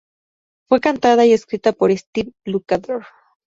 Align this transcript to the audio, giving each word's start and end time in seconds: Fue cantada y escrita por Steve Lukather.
Fue 0.67 0.79
cantada 0.79 1.27
y 1.27 1.31
escrita 1.33 1.73
por 1.73 1.95
Steve 1.95 2.33
Lukather. 2.45 3.03